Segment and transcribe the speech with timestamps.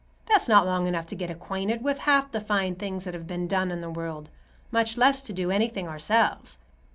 [0.25, 3.45] That's not long enough to get acquainted with half the fine things that have been
[3.47, 4.31] done in the world,
[4.71, 6.57] much less to do anything ourselves.